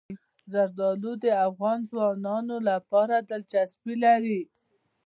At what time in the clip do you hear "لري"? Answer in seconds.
4.05-4.41